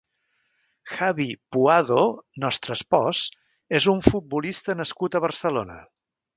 [0.93, 1.27] Javi
[1.57, 1.99] Puado
[2.45, 3.21] (nostre espòs)
[3.81, 5.81] és un futbolista nascut a Barcelona.